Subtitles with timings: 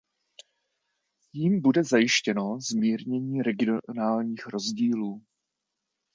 [1.31, 5.21] Tím bude zajištěno zmírnění regionálních rozdílů.